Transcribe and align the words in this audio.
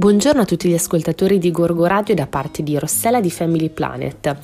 Buongiorno 0.00 0.40
a 0.40 0.44
tutti 0.46 0.66
gli 0.66 0.72
ascoltatori 0.72 1.38
di 1.38 1.50
Gorgo 1.50 1.84
Radio 1.84 2.14
da 2.14 2.26
parte 2.26 2.62
di 2.62 2.78
Rossella 2.78 3.20
di 3.20 3.30
Family 3.30 3.68
Planet. 3.68 4.34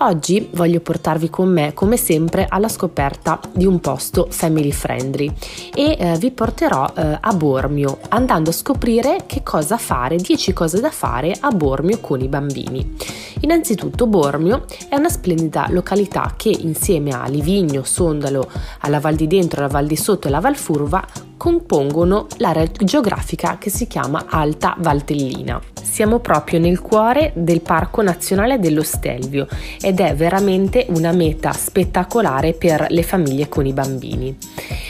Oggi 0.00 0.50
voglio 0.52 0.80
portarvi 0.80 1.30
con 1.30 1.48
me, 1.48 1.72
come 1.72 1.96
sempre, 1.96 2.44
alla 2.46 2.68
scoperta 2.68 3.40
di 3.50 3.64
un 3.64 3.80
posto 3.80 4.26
family 4.28 4.72
friendly 4.72 5.32
e 5.74 5.96
eh, 5.98 6.18
vi 6.18 6.30
porterò 6.32 6.92
eh, 6.94 7.16
a 7.18 7.32
Bormio 7.32 7.98
andando 8.10 8.50
a 8.50 8.52
scoprire 8.52 9.24
che 9.26 9.42
cosa 9.42 9.78
fare, 9.78 10.16
10 10.16 10.52
cose 10.52 10.80
da 10.80 10.90
fare 10.90 11.34
a 11.40 11.50
Bormio 11.50 11.98
con 12.00 12.20
i 12.20 12.28
bambini. 12.28 12.96
Innanzitutto 13.40 14.06
Bormio 14.06 14.66
è 14.90 14.96
una 14.96 15.08
splendida 15.08 15.68
località 15.70 16.34
che 16.36 16.50
insieme 16.50 17.12
a 17.12 17.26
Livigno, 17.26 17.84
Sondalo, 17.84 18.50
alla 18.80 19.00
Val 19.00 19.14
di 19.14 19.26
Dentro, 19.26 19.60
alla 19.60 19.72
Val 19.72 19.86
di 19.86 19.96
Sotto 19.96 20.26
e 20.26 20.28
alla 20.28 20.40
Val 20.40 20.56
Furva 20.56 21.02
compongono 21.36 22.26
l'area 22.38 22.66
geografica 22.66 23.58
che 23.58 23.70
si 23.70 23.86
chiama 23.86 24.26
Alta 24.28 24.74
Valtellina. 24.78 25.60
Siamo 25.82 26.18
proprio 26.18 26.58
nel 26.58 26.80
cuore 26.80 27.32
del 27.34 27.60
Parco 27.60 28.02
Nazionale 28.02 28.58
dello 28.58 28.82
Stelvio 28.82 29.46
ed 29.80 30.00
è 30.00 30.14
veramente 30.14 30.86
una 30.90 31.12
meta 31.12 31.52
spettacolare 31.52 32.52
per 32.52 32.86
le 32.90 33.02
famiglie 33.02 33.48
con 33.48 33.66
i 33.66 33.72
bambini. 33.72 34.36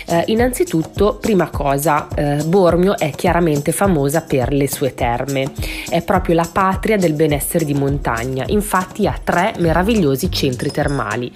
Eh, 0.07 0.25
innanzitutto, 0.27 1.19
prima 1.21 1.51
cosa, 1.51 2.09
eh, 2.15 2.43
Bormio 2.45 2.97
è 2.97 3.11
chiaramente 3.11 3.73
famosa 3.73 4.23
per 4.23 4.53
le 4.53 4.69
sue 4.69 4.95
terme. 4.95 5.53
È 5.89 6.03
proprio 6.03 6.35
la 6.35 6.49
patria 6.51 6.97
del 6.97 7.13
benessere 7.13 7.65
di 7.65 7.75
montagna, 7.75 8.45
infatti 8.49 9.07
ha 9.07 9.19
tre 9.23 9.53
meravigliosi 9.59 10.31
centri 10.31 10.71
termali. 10.71 11.33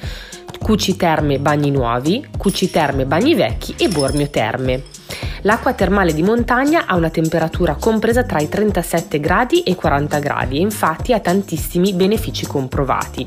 Cuci 0.59 0.97
Terme 0.97 1.39
Bagni 1.39 1.71
Nuovi, 1.71 2.27
Cuci 2.37 2.71
Terme 2.71 3.07
Bagni 3.07 3.35
Vecchi 3.35 3.75
e 3.79 3.89
Bormio 3.89 4.29
Terme. 4.29 4.99
L'acqua 5.43 5.73
termale 5.73 6.13
di 6.13 6.23
montagna 6.23 6.85
ha 6.85 6.96
una 6.96 7.09
temperatura 7.09 7.74
compresa 7.74 8.24
tra 8.24 8.41
i 8.41 8.49
37 8.49 9.21
gradi 9.21 9.63
e 9.63 9.71
i 9.71 9.74
40 9.74 10.19
gradi 10.19 10.59
e 10.59 10.60
infatti 10.60 11.15
ha 11.15 11.21
tantissimi 11.21 11.95
benefici 11.95 12.46
comprovati. 12.46 13.27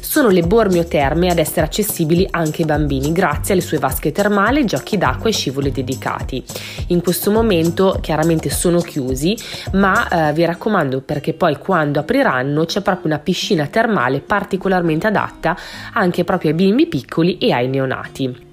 Sono 0.00 0.30
le 0.30 0.40
Bormio 0.40 0.84
Terme 0.86 1.30
ad 1.30 1.38
essere 1.38 1.66
accessibili 1.66 2.26
anche 2.30 2.62
ai 2.62 2.66
bambini 2.66 3.12
grazie 3.12 3.52
alle 3.52 3.62
sue 3.62 3.78
vasche 3.78 4.10
termali, 4.10 4.64
giochi 4.64 4.96
d'acqua 4.96 5.28
e 5.28 5.32
scivoli 5.32 5.70
dedicati. 5.70 6.42
In 6.88 7.02
questo 7.02 7.30
momento 7.30 7.98
chiaramente 8.00 8.50
sono 8.50 8.80
chiusi, 8.80 9.36
ma 9.74 10.08
eh, 10.08 10.32
vi 10.32 10.44
raccomando 10.44 11.02
perché 11.02 11.34
poi 11.34 11.58
quando 11.58 12.00
apriranno 12.00 12.64
c'è 12.64 12.80
proprio 12.80 13.06
una 13.06 13.18
piscina 13.18 13.66
termale 13.66 14.20
particolarmente 14.20 15.06
adatta 15.06 15.56
anche 15.92 16.24
proprio 16.24 16.50
ai 16.50 16.56
bimbi 16.56 16.86
piccoli 16.86 17.38
e 17.38 17.52
ai 17.52 17.68
neonati. 17.68 18.47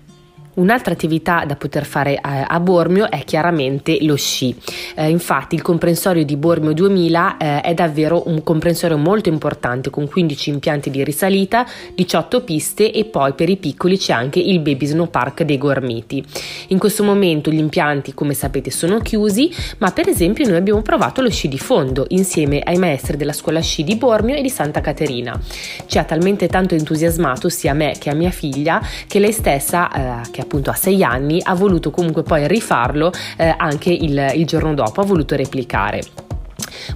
Un'altra 0.56 0.94
attività 0.94 1.44
da 1.46 1.56
poter 1.58 1.84
fare 1.86 2.14
eh, 2.14 2.20
a 2.22 2.60
Bormio 2.62 3.10
è 3.10 3.24
chiaramente 3.26 3.98
lo 4.02 4.16
sci. 4.16 4.56
Eh, 4.96 5.10
infatti 5.10 5.56
il 5.56 5.62
comprensorio 5.62 6.24
di 6.24 6.38
Bormio 6.38 6.72
2000 6.72 7.38
eh, 7.38 7.62
è 7.62 7.74
davvero 7.74 8.24
un 8.28 8.42
comprensorio 8.42 8.98
molto 8.98 9.28
importante 9.28 9.90
con 9.90 10.08
15 10.08 10.50
impianti 10.52 10.90
di 10.90 11.04
risalita, 11.04 11.66
18 11.94 12.42
piste 12.44 12.92
e 12.94 13.04
poi 13.04 13.34
per 13.34 13.50
i 13.50 13.58
piccoli 13.58 13.98
c'è 13.98 14.14
anche 14.14 14.40
il 14.40 14.60
Baby 14.60 14.86
Snow 14.86 15.10
Park 15.10 15.44
dei 15.44 15.58
Gormiti. 15.58 16.24
In 16.68 16.80
questo 16.80 17.04
momento 17.04 17.52
gli 17.52 17.60
impianti 17.60 18.14
come 18.14 18.34
sapete 18.34 18.72
sono 18.72 19.00
chiusi, 19.00 19.54
ma 19.80 19.92
per 19.92 20.08
esempio 20.08 20.48
noi 20.48 20.56
abbiamo 20.56 20.82
provato 20.82 21.22
lo 21.22 21.30
sci 21.30 21.50
di 21.50 21.60
fondo 21.60 22.06
insieme 22.10 22.62
ai 22.62 22.78
maestri 22.78 23.18
della 23.18 23.34
scuola 23.34 23.60
sci 23.60 23.84
di 23.84 23.98
Bormio 23.98 24.36
e 24.36 24.42
di 24.42 24.50
Santa 24.50 24.80
Caterina. 24.80 25.38
Ci 25.86 25.98
ha 25.98 26.06
talmente 26.06 26.48
tanto 26.48 26.76
entusiasmato 26.76 27.50
sia 27.50 27.72
a 27.72 27.76
me 27.76 27.96
che 28.00 28.10
a 28.10 28.14
mia 28.14 28.32
figlia 28.32 28.82
che 29.06 29.20
lei 29.20 29.34
stessa, 29.34 30.24
eh, 30.24 30.32
che 30.32 30.44
appunto 30.46 30.70
a 30.70 30.74
sei 30.74 31.04
anni, 31.04 31.42
ha 31.44 31.54
voluto 31.56 31.92
comunque 31.92 32.24
poi 32.24 32.48
rifarlo 32.48 33.12
eh, 33.38 33.54
anche 33.58 33.92
il, 33.92 34.32
il 34.36 34.46
giorno 34.46 34.74
dopo, 34.74 35.02
ha 35.02 35.06
voluto 35.06 35.36
replicare. 35.36 36.25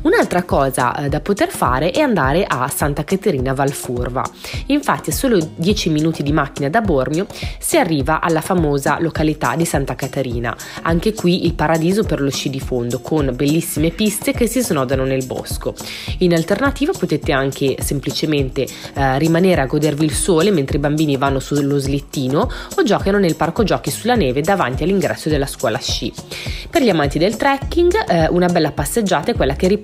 Un'altra 0.01 0.43
cosa 0.43 0.95
eh, 0.95 1.09
da 1.09 1.19
poter 1.19 1.49
fare 1.49 1.91
è 1.91 1.99
andare 1.99 2.45
a 2.47 2.67
Santa 2.69 3.03
Caterina 3.03 3.53
Valfurva. 3.53 4.23
Infatti, 4.67 5.09
a 5.09 5.13
solo 5.13 5.37
10 5.55 5.89
minuti 5.89 6.23
di 6.23 6.31
macchina 6.31 6.69
da 6.69 6.81
Bormio 6.81 7.27
si 7.57 7.77
arriva 7.77 8.21
alla 8.21 8.41
famosa 8.41 8.97
località 8.99 9.55
di 9.55 9.65
Santa 9.65 9.95
Caterina. 9.95 10.55
Anche 10.83 11.13
qui 11.13 11.45
il 11.45 11.53
paradiso 11.53 12.03
per 12.03 12.21
lo 12.21 12.29
sci 12.29 12.49
di 12.49 12.59
fondo, 12.59 13.01
con 13.01 13.33
bellissime 13.35 13.89
piste 13.89 14.31
che 14.31 14.47
si 14.47 14.61
snodano 14.61 15.03
nel 15.03 15.25
bosco. 15.25 15.73
In 16.19 16.33
alternativa 16.33 16.93
potete 16.97 17.31
anche 17.31 17.75
semplicemente 17.79 18.67
eh, 18.93 19.17
rimanere 19.17 19.61
a 19.61 19.65
godervi 19.65 20.05
il 20.05 20.13
sole 20.13 20.51
mentre 20.51 20.77
i 20.77 20.79
bambini 20.79 21.17
vanno 21.17 21.39
sullo 21.39 21.77
slittino 21.77 22.49
o 22.75 22.83
giocano 22.83 23.17
nel 23.17 23.35
parco 23.35 23.63
giochi 23.63 23.91
sulla 23.91 24.15
neve 24.15 24.41
davanti 24.41 24.83
all'ingresso 24.83 25.29
della 25.29 25.47
scuola 25.47 25.79
sci. 25.79 26.13
Per 26.69 26.83
gli 26.83 26.89
amanti 26.89 27.17
del 27.17 27.35
trekking, 27.35 27.93
eh, 28.07 28.27
una 28.29 28.47
bella 28.47 28.71
passeggiata 28.71 29.31
è 29.31 29.35
quella 29.35 29.55
che 29.55 29.67
riporta 29.67 29.78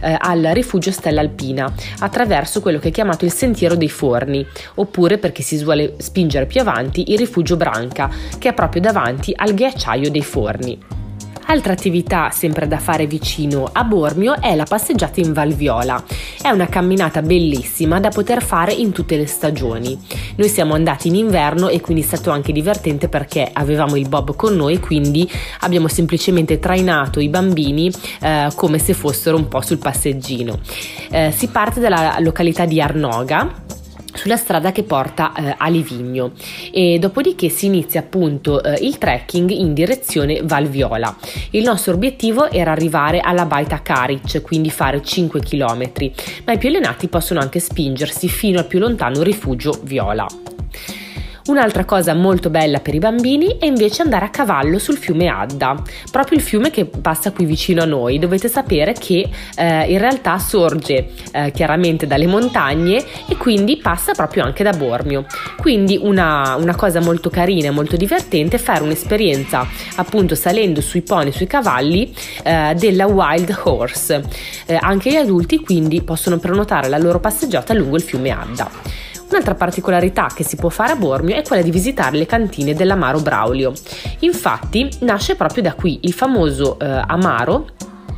eh, 0.00 0.16
al 0.18 0.50
rifugio 0.52 0.90
Stella 0.90 1.20
Alpina 1.20 1.72
attraverso 1.98 2.60
quello 2.60 2.78
che 2.78 2.88
è 2.88 2.92
chiamato 2.92 3.24
il 3.24 3.32
Sentiero 3.32 3.74
dei 3.74 3.88
Forni, 3.88 4.46
oppure 4.76 5.18
perché 5.18 5.42
si 5.42 5.62
vuole 5.62 5.94
spingere 5.98 6.46
più 6.46 6.60
avanti 6.60 7.12
il 7.12 7.18
rifugio 7.18 7.56
Branca, 7.56 8.10
che 8.38 8.50
è 8.50 8.54
proprio 8.54 8.80
davanti 8.80 9.32
al 9.34 9.54
ghiacciaio 9.54 10.10
dei 10.10 10.22
Forni. 10.22 11.03
Altra 11.46 11.72
attività 11.72 12.30
sempre 12.30 12.66
da 12.66 12.78
fare 12.78 13.06
vicino 13.06 13.68
a 13.70 13.84
Bormio 13.84 14.40
è 14.40 14.54
la 14.54 14.64
passeggiata 14.64 15.20
in 15.20 15.32
Valviola. 15.32 16.02
È 16.40 16.48
una 16.48 16.66
camminata 16.66 17.20
bellissima 17.20 18.00
da 18.00 18.08
poter 18.08 18.42
fare 18.42 18.72
in 18.72 18.92
tutte 18.92 19.16
le 19.16 19.26
stagioni. 19.26 19.98
Noi 20.36 20.48
siamo 20.48 20.74
andati 20.74 21.08
in 21.08 21.16
inverno 21.16 21.68
e 21.68 21.80
quindi 21.80 22.02
è 22.02 22.06
stato 22.06 22.30
anche 22.30 22.50
divertente 22.50 23.08
perché 23.08 23.48
avevamo 23.52 23.96
il 23.96 24.08
bob 24.08 24.34
con 24.34 24.56
noi, 24.56 24.80
quindi 24.80 25.30
abbiamo 25.60 25.86
semplicemente 25.88 26.58
trainato 26.58 27.20
i 27.20 27.28
bambini 27.28 27.92
eh, 28.20 28.48
come 28.54 28.78
se 28.78 28.94
fossero 28.94 29.36
un 29.36 29.46
po' 29.46 29.60
sul 29.60 29.78
passeggino. 29.78 30.58
Eh, 31.10 31.30
si 31.30 31.48
parte 31.48 31.78
dalla 31.78 32.16
località 32.20 32.64
di 32.64 32.80
Arnoga 32.80 33.63
sulla 34.14 34.36
strada 34.36 34.72
che 34.72 34.82
porta 34.82 35.32
eh, 35.34 35.54
a 35.56 35.68
Livigno 35.68 36.32
e 36.72 36.98
dopodiché 36.98 37.48
si 37.48 37.66
inizia 37.66 38.00
appunto 38.00 38.62
eh, 38.62 38.78
il 38.80 38.98
trekking 38.98 39.50
in 39.50 39.74
direzione 39.74 40.40
Valviola. 40.42 41.16
Il 41.50 41.62
nostro 41.64 41.94
obiettivo 41.94 42.50
era 42.50 42.72
arrivare 42.72 43.20
alla 43.20 43.46
Baita 43.46 43.82
Caric, 43.82 44.42
quindi 44.42 44.70
fare 44.70 45.02
5 45.02 45.40
km, 45.40 45.90
ma 46.44 46.52
i 46.52 46.58
più 46.58 46.68
allenati 46.68 47.08
possono 47.08 47.40
anche 47.40 47.60
spingersi 47.60 48.28
fino 48.28 48.58
al 48.58 48.66
più 48.66 48.78
lontano 48.78 49.22
rifugio 49.22 49.78
Viola. 49.82 50.43
Un'altra 51.46 51.84
cosa 51.84 52.14
molto 52.14 52.48
bella 52.48 52.80
per 52.80 52.94
i 52.94 52.98
bambini 52.98 53.58
è 53.58 53.66
invece 53.66 54.00
andare 54.00 54.24
a 54.24 54.30
cavallo 54.30 54.78
sul 54.78 54.96
fiume 54.96 55.28
Adda, 55.28 55.82
proprio 56.10 56.38
il 56.38 56.42
fiume 56.42 56.70
che 56.70 56.86
passa 56.86 57.32
qui 57.32 57.44
vicino 57.44 57.82
a 57.82 57.84
noi. 57.84 58.18
Dovete 58.18 58.48
sapere 58.48 58.94
che 58.94 59.28
eh, 59.54 59.92
in 59.92 59.98
realtà 59.98 60.38
sorge 60.38 61.10
eh, 61.32 61.50
chiaramente 61.50 62.06
dalle 62.06 62.26
montagne 62.26 63.04
e 63.28 63.36
quindi 63.36 63.76
passa 63.76 64.12
proprio 64.12 64.42
anche 64.42 64.62
da 64.62 64.70
Bormio. 64.70 65.26
Quindi 65.58 65.98
una, 66.00 66.54
una 66.54 66.74
cosa 66.76 67.00
molto 67.00 67.28
carina 67.28 67.66
e 67.66 67.72
molto 67.72 67.96
divertente 67.96 68.56
è 68.56 68.58
fare 68.58 68.82
un'esperienza 68.82 69.68
appunto 69.96 70.34
salendo 70.34 70.80
sui 70.80 71.02
pony, 71.02 71.30
sui 71.30 71.46
cavalli 71.46 72.10
eh, 72.42 72.74
della 72.74 73.04
Wild 73.04 73.54
Horse. 73.64 74.22
Eh, 74.64 74.78
anche 74.80 75.10
gli 75.10 75.16
adulti 75.16 75.60
quindi 75.60 76.00
possono 76.00 76.38
prenotare 76.38 76.88
la 76.88 76.96
loro 76.96 77.20
passeggiata 77.20 77.74
lungo 77.74 77.96
il 77.96 78.02
fiume 78.02 78.30
Adda. 78.30 79.03
Un'altra 79.34 79.56
particolarità 79.56 80.28
che 80.32 80.44
si 80.44 80.54
può 80.54 80.68
fare 80.68 80.92
a 80.92 80.96
Bormio 80.96 81.34
è 81.34 81.42
quella 81.42 81.60
di 81.60 81.72
visitare 81.72 82.16
le 82.16 82.24
cantine 82.24 82.72
dell'Amaro 82.72 83.18
Braulio. 83.18 83.72
Infatti 84.20 84.88
nasce 85.00 85.34
proprio 85.34 85.64
da 85.64 85.74
qui 85.74 85.98
il 86.02 86.12
famoso 86.12 86.78
eh, 86.78 86.86
Amaro 86.86 87.66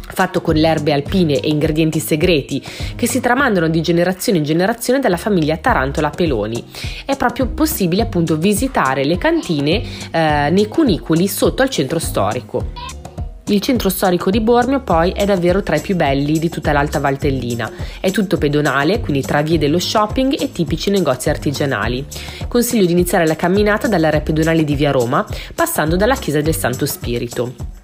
fatto 0.08 0.42
con 0.42 0.56
le 0.56 0.68
erbe 0.68 0.92
alpine 0.92 1.40
e 1.40 1.48
ingredienti 1.48 2.00
segreti 2.00 2.62
che 2.94 3.06
si 3.06 3.20
tramandano 3.20 3.68
di 3.68 3.80
generazione 3.80 4.38
in 4.38 4.44
generazione 4.44 5.00
dalla 5.00 5.16
famiglia 5.16 5.56
Tarantola 5.56 6.10
Peloni. 6.10 6.62
È 7.06 7.16
proprio 7.16 7.46
possibile 7.46 8.02
appunto 8.02 8.36
visitare 8.36 9.02
le 9.02 9.16
cantine 9.16 9.82
eh, 10.10 10.50
nei 10.50 10.68
cunicoli 10.68 11.28
sotto 11.28 11.62
al 11.62 11.70
centro 11.70 11.98
storico. 11.98 12.95
Il 13.48 13.60
centro 13.60 13.90
storico 13.90 14.28
di 14.28 14.40
Bormio 14.40 14.80
poi 14.80 15.12
è 15.12 15.24
davvero 15.24 15.62
tra 15.62 15.76
i 15.76 15.80
più 15.80 15.94
belli 15.94 16.40
di 16.40 16.48
tutta 16.48 16.72
l'Alta 16.72 16.98
Valtellina. 16.98 17.70
È 18.00 18.10
tutto 18.10 18.38
pedonale, 18.38 18.98
quindi 18.98 19.22
tra 19.22 19.40
vie 19.40 19.56
dello 19.56 19.78
shopping 19.78 20.34
e 20.36 20.50
tipici 20.50 20.90
negozi 20.90 21.30
artigianali. 21.30 22.04
Consiglio 22.48 22.86
di 22.86 22.92
iniziare 22.92 23.24
la 23.24 23.36
camminata 23.36 23.86
dall'area 23.86 24.20
pedonale 24.20 24.64
di 24.64 24.74
Via 24.74 24.90
Roma, 24.90 25.24
passando 25.54 25.94
dalla 25.94 26.16
chiesa 26.16 26.40
del 26.40 26.56
Santo 26.56 26.86
Spirito. 26.86 27.75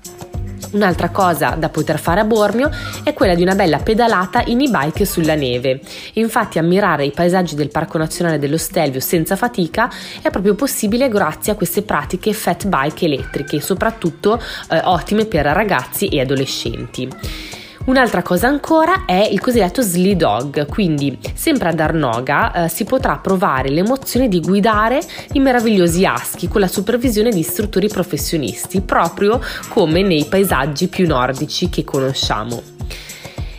Un'altra 0.73 1.11
cosa 1.11 1.51
da 1.51 1.69
poter 1.69 1.99
fare 1.99 2.21
a 2.21 2.25
Bormio 2.25 2.71
è 3.05 3.13
quella 3.13 3.35
di 3.35 3.43
una 3.43 3.55
bella 3.55 3.79
pedalata 3.79 4.43
in 4.47 4.61
e-bike 4.61 5.05
sulla 5.05 5.35
neve. 5.35 5.81
Infatti 6.15 6.59
ammirare 6.59 7.05
i 7.05 7.11
paesaggi 7.11 7.55
del 7.55 7.71
Parco 7.71 7.99
Nazionale 7.99 8.39
dello 8.39 8.57
Stelvio 8.57 9.01
senza 9.01 9.37
fatica 9.37 9.91
è 10.23 10.31
proprio 10.31 10.55
possibile 10.55 11.09
grazie 11.09 11.53
a 11.53 11.57
queste 11.57 11.83
pratiche 11.83 12.33
fat 12.33 12.67
bike 12.67 13.05
elettriche, 13.05 13.61
soprattutto 13.61 14.41
eh, 14.71 14.81
ottime 14.85 15.27
per 15.27 15.45
ragazzi 15.47 16.09
e 16.09 16.21
adolescenti. 16.21 17.62
Un'altra 17.85 18.23
cosa 18.23 18.47
ancora 18.47 19.05
è 19.07 19.29
il 19.31 19.41
cosiddetto 19.41 19.83
Slee 19.83 20.15
Dog, 20.15 20.67
quindi 20.67 21.19
sempre 21.35 21.71
ad 21.71 21.81
Arnoga 21.81 22.53
eh, 22.53 22.69
si 22.69 22.85
potrà 22.85 23.17
provare 23.17 23.71
l'emozione 23.71 24.29
di 24.29 24.41
guidare 24.41 25.01
i 25.33 25.41
meravigliosi 25.41 26.07
aschi 26.07 26.47
con 26.47 26.61
la 26.61 26.69
supervisione 26.69 27.31
di 27.31 27.41
istruttori 27.41 27.89
professionisti, 27.89 28.83
proprio 28.83 29.41
come 29.69 30.03
nei 30.03 30.27
paesaggi 30.27 30.87
più 30.87 31.09
nordici 31.09 31.69
che 31.69 31.83
conosciamo. 31.83 32.63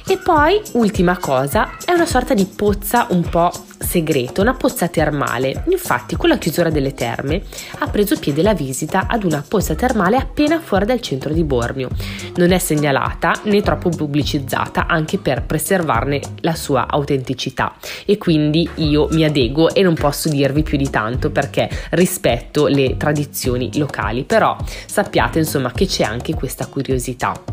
E 0.08 0.18
poi, 0.18 0.62
ultima 0.74 1.18
cosa, 1.18 1.72
è 1.84 1.92
una 1.92 2.06
sorta 2.06 2.34
di 2.34 2.46
pozza 2.46 3.08
un 3.10 3.28
po' 3.30 3.52
segreta, 3.94 4.42
una 4.42 4.56
pozza 4.56 4.88
termale. 4.88 5.66
Infatti, 5.70 6.16
con 6.16 6.30
la 6.30 6.40
chiusura 6.40 6.72
delle 6.72 6.96
terme 6.96 7.44
ha 7.78 7.88
preso 7.88 8.18
piede 8.18 8.42
la 8.42 8.56
visita 8.56 9.06
ad 9.08 9.24
una 9.24 9.46
pozza 9.48 9.76
termale 9.76 10.18
appena 10.18 10.60
fuori 10.60 10.86
dal 10.86 11.00
centro 11.00 11.32
di 11.32 11.44
Bormio. 11.44 11.90
Non 12.38 12.52
è 12.52 12.58
segnalata 12.58 13.34
né 13.44 13.62
troppo 13.62 13.90
pubblicizzata, 13.90 14.88
anche 14.88 15.20
per 15.20 15.44
preservarne 15.44 16.22
la 16.42 16.56
sua 16.56 16.88
autenticità. 16.88 17.76
E 18.06 18.18
quindi 18.18 18.68
io 18.76 19.08
mi 19.12 19.26
adeguo 19.26 19.76
e 19.76 19.84
non 19.84 19.94
posso 19.94 20.28
dirvi 20.28 20.64
più 20.64 20.78
di 20.78 20.90
tanto 20.90 21.30
perché 21.30 21.70
rispetto 21.92 22.66
le 22.66 22.98
tradizioni 22.98 23.78
locali, 23.78 24.24
però 24.24 24.58
sappiate 24.88 25.38
insomma 25.38 25.72
che 25.72 25.86
c'è 25.86 26.04
anche 26.04 26.34
questa 26.34 26.66
curiosità. 26.66 27.53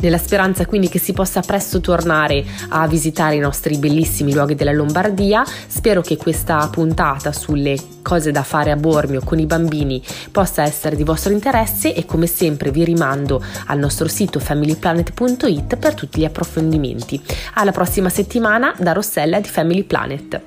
Nella 0.00 0.18
speranza 0.18 0.66
quindi 0.66 0.88
che 0.88 0.98
si 0.98 1.12
possa 1.12 1.40
presto 1.40 1.80
tornare 1.80 2.44
a 2.68 2.86
visitare 2.86 3.36
i 3.36 3.40
nostri 3.40 3.78
bellissimi 3.78 4.32
luoghi 4.32 4.54
della 4.54 4.72
Lombardia, 4.72 5.44
spero 5.66 6.02
che 6.02 6.16
questa 6.16 6.68
puntata 6.68 7.32
sulle 7.32 7.76
cose 8.02 8.30
da 8.30 8.42
fare 8.42 8.70
a 8.70 8.76
Bormio 8.76 9.20
con 9.24 9.38
i 9.38 9.46
bambini 9.46 10.02
possa 10.30 10.62
essere 10.62 10.96
di 10.96 11.02
vostro 11.02 11.32
interesse 11.32 11.94
e 11.94 12.04
come 12.04 12.26
sempre 12.26 12.70
vi 12.70 12.84
rimando 12.84 13.42
al 13.66 13.78
nostro 13.78 14.06
sito 14.06 14.38
familyplanet.it 14.38 15.76
per 15.76 15.94
tutti 15.94 16.20
gli 16.20 16.24
approfondimenti. 16.24 17.20
Alla 17.54 17.72
prossima 17.72 18.08
settimana 18.08 18.74
da 18.78 18.92
Rossella 18.92 19.40
di 19.40 19.48
Family 19.48 19.82
Planet. 19.82 20.40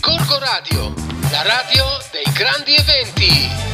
Corco 0.00 0.38
Radio, 0.38 0.94
la 1.30 1.42
radio 1.42 1.84
dei 2.10 2.32
grandi 2.32 2.74
eventi. 2.74 3.73